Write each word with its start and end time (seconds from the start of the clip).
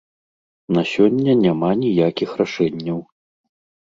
На 0.77 0.83
сёння 0.93 1.35
няма 1.45 1.69
ніякіх 1.81 2.31
рашэнняў. 2.41 2.99